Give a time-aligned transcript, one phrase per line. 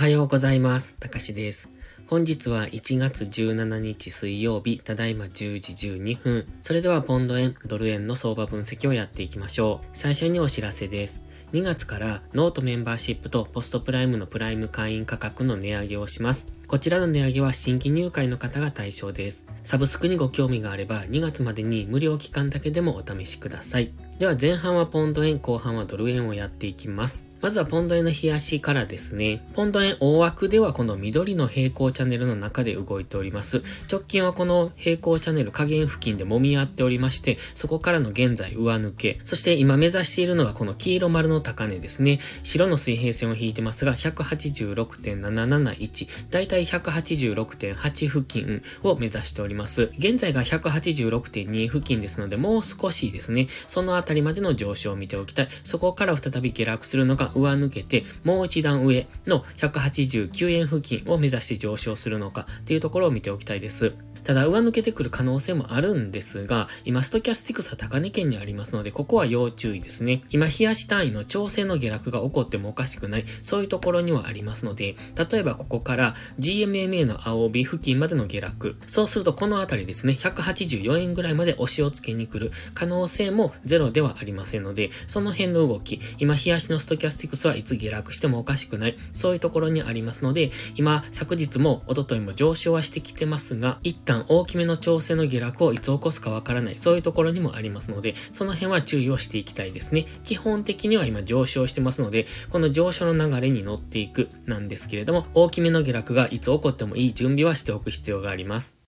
[0.00, 0.96] はようございます。
[0.98, 1.70] たかしです。
[2.08, 6.46] 本日は1月17日水曜日、ただいま10時12分。
[6.62, 9.86] それではポンド円、ドル円の相場分析をやっていきましょう。
[9.92, 11.22] 最初にお知らせです。
[11.52, 16.48] 2月からノートメンバーシップとポストプライムのプライム会員価格の値上げをします。
[16.66, 19.44] こちらの値上げは新規入会の方が対象です。
[19.64, 23.92] サブスクにご興味があれば2月までに無料期間だけでもお試しください。
[24.18, 27.29] では前半はポンド円、後半はドル円をやっていきます。
[27.42, 29.42] まずはポンド円の冷やしからですね。
[29.54, 33.62] ポンド円大枠ではこの緑の平行チャンネルの中で動いております。
[33.90, 39.18] 直近はこの平行チャンネル下限付近で揉み合っておりまして、そこからの現在上抜け。
[39.24, 42.18] そして今目指しているのがこの黄色丸の高値ですね。
[42.42, 46.30] 白の水平線を引いてますが、186.771。
[46.30, 49.92] だいたい186.8付近を目指しております。
[49.98, 55.48] 現在が186.2付近ですので、もう少しですね、そのあたりまでの上昇を見ておきたい。
[55.64, 63.94] そこから再び下落するのが上抜けて、もう一段上の189円付近を目指して上昇するのかっていうところを見ておきたいです。
[64.24, 70.22] ただ、上抜けてくる可能性もあるんですが、今、ストキャスティクスは高値圏にありますので、ここは要注意ですね。
[70.30, 74.96] 今、冷やし単位の調整の下落が起こってもおかしくない、そういうところにはありますので、
[75.30, 78.76] 例えばここから GMMA の青帯付近までの下落。
[78.86, 100.06] そうすると、このあたりですね、184円ぐらいまで押しをつけに来る可能性もゼロではありませんので、その辺の動き、今、冷やしのストキャスティクスはいつ下落してもおかしくない、そういうところにありますので、今、昨日も一昨日も上昇はしてきてますが、一旦大きめの調整の下落をいつ起こすかわからない、そういうところにもありますので、その辺は注意をしていきたいですね。
[100.24, 108.79] 基本的には今上昇してますので、この上昇の流れに乗っていくなんですけれども、大きめの下落がいつ起こってもいい準備はしておく必要があります。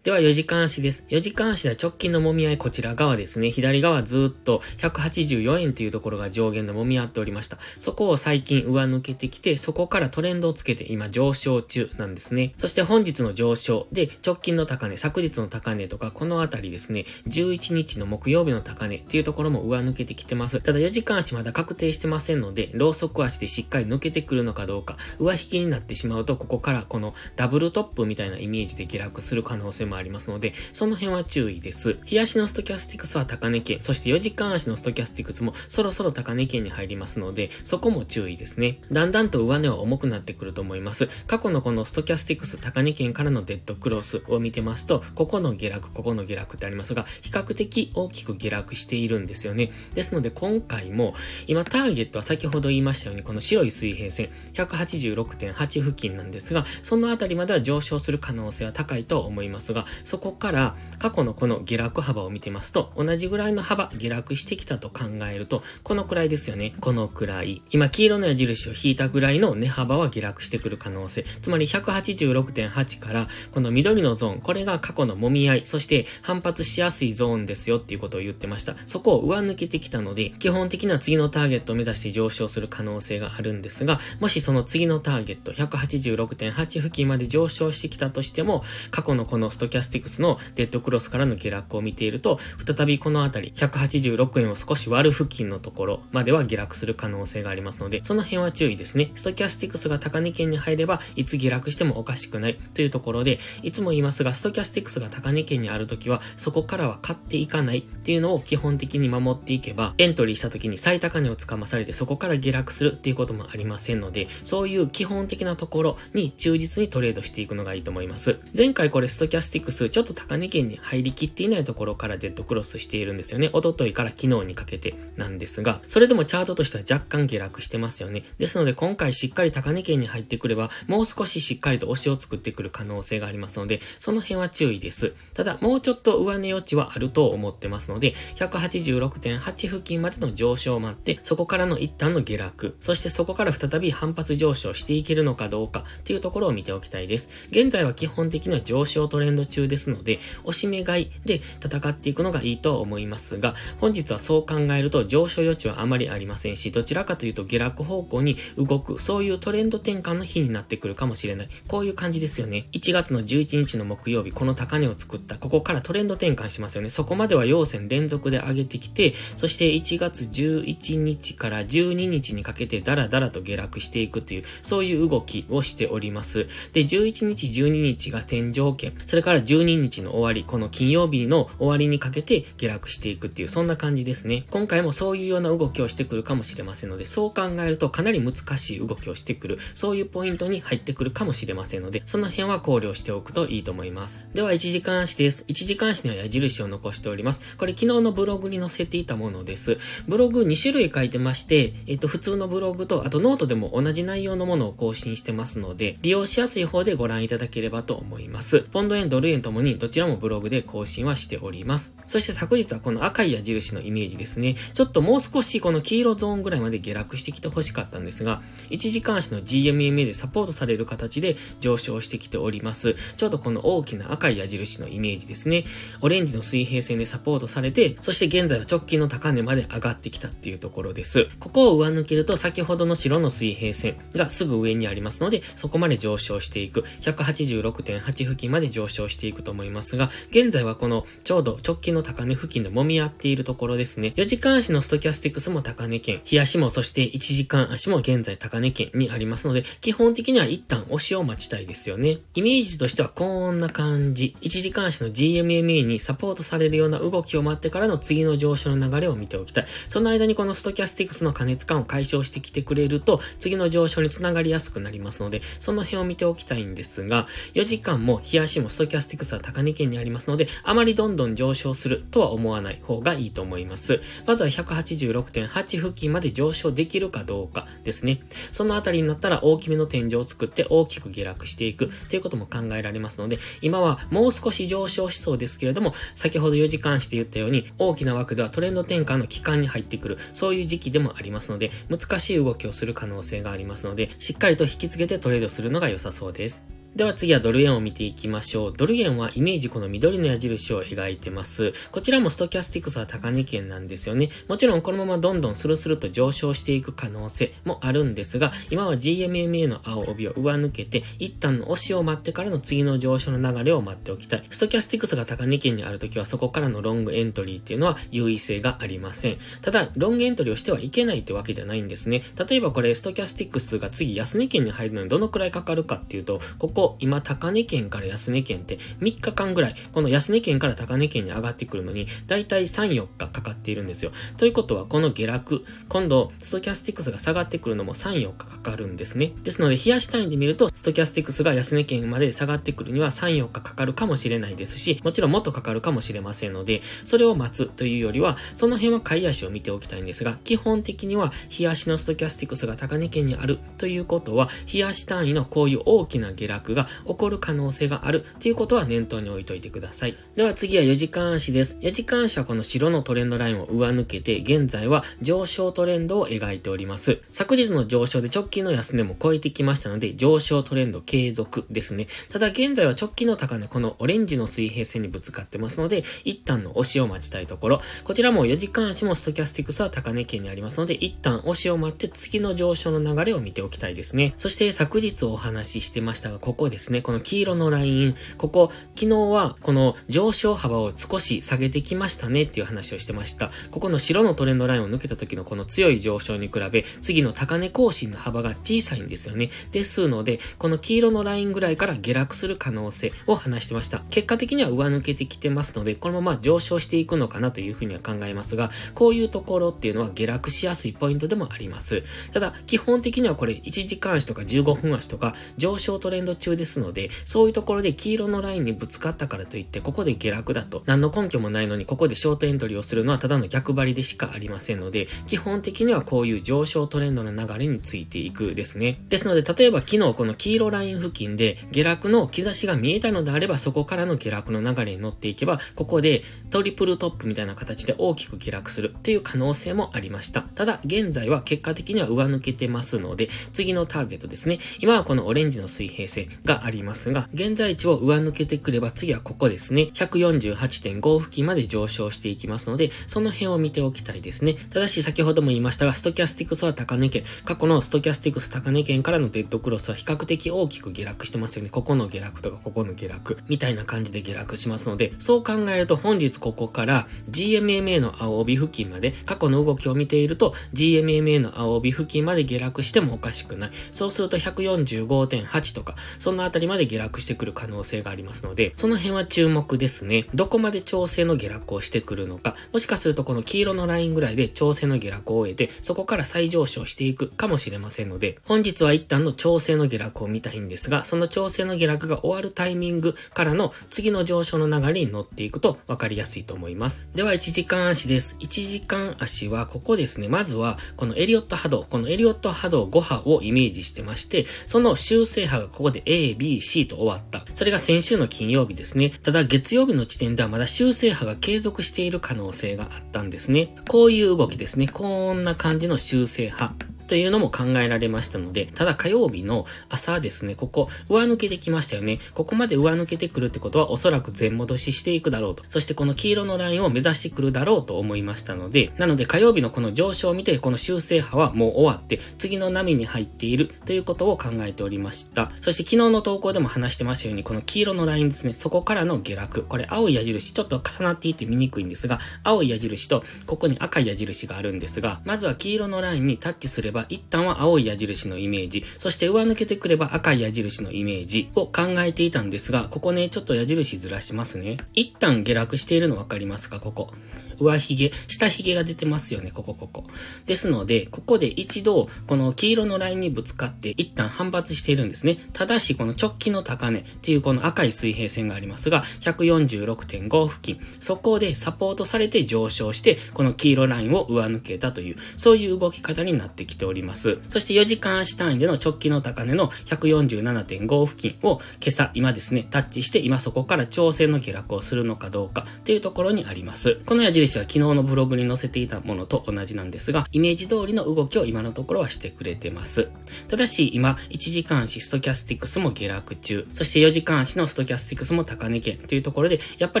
[0.04, 1.06] では、4時間足です。
[1.08, 3.50] 4時間足では直近の揉み合いこちら側ですね。
[3.50, 7.56] 左側ずっと184円というところが上限で揉み合っておりました。
[7.78, 12.52] そこを最近上抜けてきて、そこからトレンドをつけて今上昇中なんですね。
[12.58, 20.60] そして本日の上昇で直近の高値、昨日の高値とかこのあたりですね、11日の木曜日の高値っていうところも上抜けてきてます。
[20.60, 31.98] ただ4時間足まだ確定してませんので、ローソク足でしっかり抜けてくるのかどうか、上ヒゲになってしまうと、ここからこのダブルトップみたいなイメージで下落する可能性もありますので、その辺は注意です。
[32.04, 38.78] 日足のストキャスティクスは高値圏、そして4時間足のストキャスティクスもそろそろ高値圏に入りますので、そこも注意ですね。
[38.90, 41.08] だんだんと上値は重くなってくると思います。
[41.26, 49.70] 過去のこのストキャスティクス高値圏からのデッドクロスを見てますと、ここの下落、ここの下落ってありますが、比較的大きく下落しているんですよね。
[49.94, 51.14] ですので今回も、
[51.46, 66.74] 今ターゲットは先ほど言いましたように、この白い水平線、186.8付近なんですが、そのあたりまでは上昇する可能性は高いと思いますが、そこから過去のこの下落幅を見てますと、同じぐらいの幅、下落してきたと考えると、このくらいですよね。
[66.80, 67.62] このくらい。
[67.70, 71.24] 今、黄色の矢印を引いたぐらいの値幅は下落してくる可能性。
[71.42, 78.76] つまり186.8から、この緑のゾーン、これが過去の揉み合い、そして反発しやすいゾーンですよっていうことを言ってました。
[78.86, 99.10] そこを上抜けてきたので、基本的には次のターゲットを目指して上昇する可能性があるんですが、もしその次のターゲット、186.8付近まで上昇してきたとしても、過去のこのストキャスティクスのデッドクロスからの下落を見ていると、再びこのあたり、186円を少し割る付近のところまでは下落する可能性がありますので、その辺は注意ですね。
[99.16, 118.38] ストキャスティクスが高値圏に入れば、いつ下落してもおかしくないというところで、いつも言いますが、ストキャスティクスが高値圏にあるときは、そこからは買っていかないっていうのを基本的に守っていけば、エントリーした時に最高値をつかまされて、そこから下落するっていうこともありませんので、そういう基本的なところに忠実にトレードしていくのがいいと思います。
[118.56, 123.50] 前回これストキャスティクス、ちょっと高値圏に入りきっていないところからデッドクロスしているんですよね。
[123.54, 128.24] 一昨日から昨日にかけてなんですが、それでもチャートとしては若干下落してますよね。
[128.38, 135.12] ですので今回しっかり高値圏に入ってくれば、もう少ししっかりと押しを作ってくる可能性がありますので、その辺は注意です。
[135.34, 147.30] ただ、もうちょっと上値余地はあると思ってますので、186.8付近までの上昇を待って、そこからの一旦の下落、そしてそこから再び反発上昇していけるのかどうかっていうところを見ておきたいです。
[147.50, 161.48] 現在は基本的には上昇トレンド中ですので、押し目買いで戦っていくのがいいと思いますが、本日はそう考えると上昇余地はあまりありませんし、どちらかというと下落方向に動く、そういうトレンド転換の日になってくるかもしれない。
[161.68, 162.68] こういう感じですよね。
[162.72, 166.90] 1月の11日の木曜日、この高値を作った、ここからトレンド転換しますよね。
[166.90, 176.46] そこまでは陽線連続で上げてきて、そして1月11日から12日にかけてダラダラと下落していくという、そういう動きをしております。
[176.72, 184.46] で、11日、12日が天井圏、それかから12日の終わり、この金曜日の終わりにかけて下落していくっていう、そんな感じですね。
[184.50, 194.24] 今回もそういうような動きをしてくるかもしれませんので、そう考えるとかなり難しい動きをしてくる、そういうポイントに入ってくるかもしれませんので、その辺は考慮しておくといいと思います。
[194.34, 195.44] では、1時間足です。
[195.48, 197.56] 1時間足には矢印を残しております。
[197.56, 199.78] これ昨日のブログに載せていたものです。
[200.06, 208.60] ブログ2種類書いてまして、えっと、普通のブログと、あとノートでも同じ内容のものを更新してますので、利用しやすい方でご覧いただければと思います。
[208.60, 211.94] ポンド円、ドル円ともにどちらもブログで更新はしております。
[212.06, 214.56] そして昨日はこの赤い矢印のイメージですね。
[214.74, 222.94] ちょっともう少しこの黄色ゾーンぐらいまで下落してきて欲しかったんですが、1時間足の GMMA でサポートされる形で上昇してきております。
[223.16, 225.64] ちょうどこの大きな赤い矢印のイメージですね。
[226.00, 231.28] オレンジの水平線でサポートされて、そして現在は直近の高値まで上がってきたっていうところです。
[231.40, 236.84] ここを上抜けると先ほどの白の水平線がすぐ上にありますので、そこまで上昇していく。
[237.00, 244.12] 186.8付近まで上昇していくと思いますが、現在はこのちょうど直近の高値付近で揉み合っているところですね。
[244.16, 252.18] 4時間足のストキャスティクスも高値圏、日足もそして1時間足も現在高値圏にありますので、基本的には一旦押しを待ちたいですよね。
[252.34, 254.36] イメージとしてはこんな感じ。
[254.42, 259.66] 1時間足の GMMA にサポートされるような動きを待ってからの次の上昇の流れを見ておきたい。
[259.88, 274.00] その間にこのストキャスティクスの加熱感を解消してきてくれると、次の上昇につながりやすくなりますので、その辺を見ておきたいんですが、4時間も日足もストキャスティクスは高値圏にありますので、あまりどんどん上昇するするとは思わない方がいいと思います。
[274.26, 278.20] まずは186.8付近まで上昇できるかどうかですね。
[278.52, 296.64] そのあたりになったら大きめの天井を作って大きく下落していくということも考えられますので、今はもう少し上昇しそうですけれども、先ほど4時間して言ったように、大きな枠ではトレンド転換の期間に入ってくる、そういう時期でもありますので、難しい動きをする可能性がありますので、しっかりと引き継げてトレードするのが良さそうです。
[296.96, 298.72] では次はドル円を見ていきましょう。
[298.76, 301.72] ドル円はイメージこの緑の矢印を描いてます。
[301.90, 304.28] こちらもストキャスティクスは高値圏なんですよね。
[304.46, 314.44] もちろんこのままどんどんスルスルと上昇していく可能性もあるんですが、今は GMMA の青帯を上抜けて、一旦の押しを待ってからの次の上昇の流れを待っておきたい。
[314.48, 319.38] ストキャスティクスが高値圏にあるときはそこからのロングエントリーっていうのは優位性がありません。
[319.62, 322.22] ただ、ロングエントリーをしてはいけないってわけじゃないんですね。
[322.48, 334.12] 例えばこれストキャスティクスが次安値圏に入るのにどのくらいかかるかっていうと、ここ今高値圏から安値圏って3日間ぐらい、この安値圏から高値圏に上がってくるのに、だいたい3、4日かかっているんですよ。
[334.36, 339.32] ということは、この下落、今度、ストキャスティクスが下がってくるのも3、4日かかるんですね。
[339.42, 360.16] ですので、日足単位で見ると、ストキャスティクスが安値圏まで下がってくるには3、4日かかるかもしれないですし、もちろんもっとかかるかもしれませんので、それを待つというよりは、その辺は下位足を見ておきたいんですが、基本的には、日足のストキャスティクスが高値圏にあるということは、日足単位のこういう大きな下落が起こる可能性があるっていうことは念頭に置いといてください。
[360.36, 361.78] では次は4時間足です。
[361.80, 367.20] 4時間足はこの白のトレンドラインを上抜けて、現在は上昇トレンドを描いております。
[367.32, 372.06] 昨日の上昇で直近の安値も超えてきましたので、上昇トレンド継続ですね。
[372.30, 377.80] ただ現在は直近の高値、このオレンジの水平線にぶつかってますので、一旦の押しを待ちたいところ。
[378.04, 384.34] こちらも4時間足もストキャスティクスは高値圏にありますので、一旦押しを待って次の上昇の流れを見ておきたいですね。
[384.36, 393.50] そして昨日お話ししてましたが、ここですね、この黄色のライン、ここ、昨日はこの上昇幅を少し下げてきましたねっていう話をしてました。
[393.70, 399.50] ここの白のトレンドラインを抜けた時のこの強い上昇に比べ、次の高値更新の幅が小さいんですよね。
[399.72, 404.02] ですので、この黄色のラインぐらいから下落する可能性を話してました。
[404.10, 412.02] 結果的には上抜けてきてますので、このまま上昇していくのかなというふうには考えますが、こういうところっていうのは下落しやすいポイントでもあります。
[412.32, 428.98] ただ、基本的にはこれ1時間足とか15分足とか上昇トレンド中ですので、そういうところで黄色のラインにぶつかったからといってここで下落だと何の根拠もないのにここでショートエントリーをするのはただの逆張りでしかありませんので基本的にはこういう上昇トレンドの流れについていくですね。
[429.08, 440.42] ですので例えば昨日この黄色ライン付近で下落の兆しが見えたのであればそこからの下落の流れに乗っていけばここでトリプルトップみたいな形で大きく下落するっていう可能性もありました。
[440.42, 444.58] ただ現在は結果的には上抜けてますので次のターゲットですね。
[444.80, 449.90] 今はこのオレンジの水平線がありますが現在地を上抜けてくれば次はここですね。
[449.94, 454.54] 148.5付近まで上昇していきますので、その辺を見ておきたいですね。
[454.54, 457.24] ただし先ほども言いましたが、ストキャスティクスは高値圏。
[457.44, 461.70] 過去のストキャスティクス高値圏からのデッドクロスは比較的大きく下落してますよね。
[461.70, 473.70] ここの下落とかここの下落みたいな感じで下落しますので、そう考えると本日ここから GMMA の青帯付近まで過去の動きを見ていると GMMA の青帯付近まで下落してもおかしくない。
[473.92, 480.24] そうすると145.8とか、そのあたりまで下落してくる可能性がありますので、その辺は注目ですね。
[480.32, 497.06] どこまで調整の下落をしてくるのか、もしかするとこの黄色のラインぐらいで調整の下落を終えて、そこから再上昇していくかもしれませんので、本日は一旦の調整の下落を見たいんですが、その調整の下落が終わるタイミングからの次の上昇の流れに乗っていくと分かりやすいと思います。
[497.14, 498.38] では、1時間足です。
[498.40, 500.30] 1時間足はここですね。
[500.30, 507.44] まずは、このエリオット波動、このエリオット波動5波をイメージしてまして、その修正波がここで A、B、C と終わった。
[507.54, 509.10] それが先週の金曜日ですね。
[509.10, 513.74] ただ月曜日の時点ではまだ修正波が継続している可能性があったんですね。
[513.88, 514.86] こういう動きですね。
[514.86, 516.93] こんな感じの修正波。
[517.06, 522.18] というのも考えられましたので、ただ火曜日の朝ですね、ここ上抜けてきましたよね。
[522.34, 525.64] ここまで上抜けてくるってことはおそらく全戻ししていくだろうと。
[525.68, 535.50] そしてこの黄色のラインを目指してくるだろうと思いましたので、なので火曜日のこの上昇を見て、この修正波はもう終わって、次の波に入っているということを考えておりました。
[535.60, 539.62] そして昨日の投稿でも話してましたように、この黄色のラインですね、そこからの下落。
[539.68, 554.76] これ青い矢印、ちょっと重なっていて見にくいんですが、青い矢印とここに赤い矢印があるんですが、まずは黄色のラインにタッチすれば、一旦は青い矢印のイメージ、そして上抜けてくれば赤い矢印のイメージを考えていたんですが、ここね、ちょっと矢印ずらしますね。
[554.94, 556.80] 一旦下落しているの分かりますか？
[556.80, 557.12] ここ。
[557.58, 560.04] 上髭、下髭が出てますよね、ここここ。
[560.46, 565.38] ですので、ここで一度、この黄色のラインにぶつかって一旦反発しているんですね。
[565.52, 577.38] ただし、この直近の高値っていうこの赤い水平線がありますが、146.5付近、そこでサポートされて上昇して、この黄色ラインを上抜けたという、そういう動き方になってきております。
[577.48, 587.00] そして4時間足単位での直近の高値の147.5付近を今朝、今ですね、タッチして、今そこから調整の下落をするのかどうかっていうところにあります。
[587.06, 593.08] この矢印印は昨日のブログに載せていたものと同じなんですが、イメージ通りの動きを今のところはしてくれてます。
[593.48, 600.00] ただし、今、1時間足ストキャスティクスも下落中、そして4時間足のストキャスティクスも高値圏というところで、やっぱ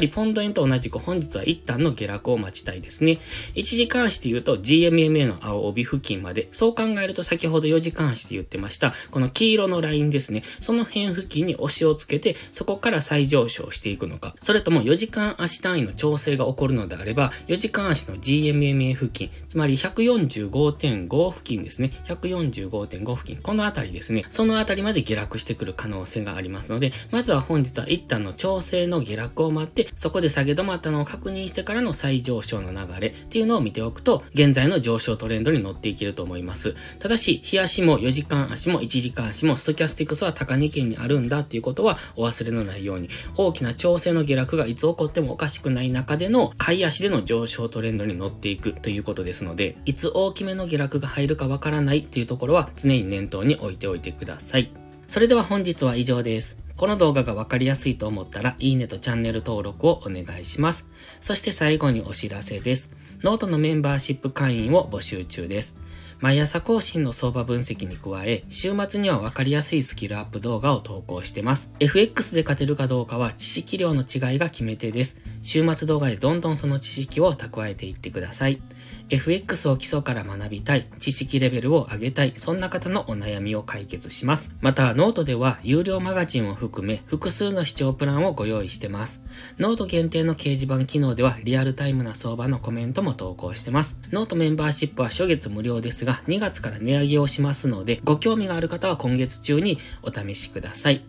[0.00, 3.18] りポンド円と同じく本日は一旦の下落を待ちたいですね。
[3.54, 10.42] 1時間足で言うと GMMA の青帯付近まで、そう考えると先ほど4時間足で言ってました、この黄色のラインですね。
[10.60, 21.90] その辺付近に押しをつけて、そこから再上昇していくのか、それとも4時間足単位の調整が起こるのであれば、4時間足の GMMA 付近、つまり145.5付近ですね。
[22.06, 23.42] 145.5付近。
[23.42, 24.24] このあたりですね。
[24.28, 36.74] そのあたりまで下落してくる可能性がありますので、まずは本日は一旦の調整の下落を待って、そこで下げ止まったのを確認してからの再上昇の流れっていうのを見ておくと、現在の上昇トレンドに乗っていけると思います。
[36.98, 54.70] ただし、日足も4時間足も1時間足もストキャスティクスは高値圏にあるんだっていうことはお忘れのないように、大きな調整の下落がいつ起こってもおかしくない中での買い足での上昇トレンドに乗っていくということですので、いつ大きめの下落が入るかわからないというところは常に念頭に置いておいてください。
[55.06, 56.58] それでは本日は以上です。
[56.76, 60.88] この動画がわかりやすいと思ったら、いいねとチャンネル登録をお願いします。
[61.20, 62.90] そして最後にお知らせです。
[63.22, 65.76] ノートのメンバーシップ会員を募集中です。
[66.24, 71.74] 毎朝更新の相場分析に加え、週末には分かりやすいスキルアップ動画を投稿してます。
[71.80, 75.20] FX で勝てるかどうかは知識量の違いが決め手です。
[75.42, 78.62] 週末動画でどんどんその知識を蓄えていってください。
[79.10, 84.52] FX を基礎から学びたい、知識レベルを上げたい、そんな方のお悩みを解決します。
[84.60, 89.22] また、ノートでは有料マガジンを含め複数の視聴プランをご用意してます。
[89.58, 93.98] ノート限定の掲示板機能ではリアルタイムな相場のコメントも投稿してます。
[94.10, 101.04] ノートメンバーシップは初月無料ですが、2月から値上げをしますので、ご興味がある方は今月中にお試しください。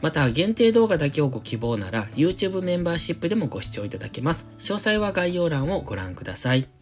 [0.00, 4.48] また、限定動画だけをご希望なら、YouTube メンバーシップでもご視聴いただけます。
[4.58, 6.81] 詳細は概要欄をご覧ください。